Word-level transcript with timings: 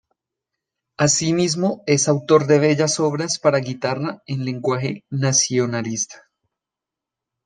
Así 0.97 1.31
mismo 1.31 1.83
es 1.85 2.07
autor 2.07 2.47
de 2.47 2.57
bellas 2.57 2.99
obras 2.99 3.37
para 3.37 3.59
guitarra 3.59 4.23
en 4.25 4.45
lenguaje 4.45 5.05
nacionalista. 5.11 6.27